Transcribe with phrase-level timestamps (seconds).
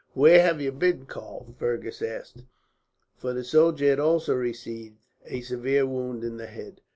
[0.15, 2.45] "Where have you been, Karl?" Fergus asked,
[3.17, 6.81] for the soldier had also received a severe wound in the head.